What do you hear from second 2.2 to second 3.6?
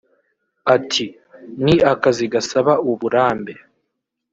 gasaba uburambe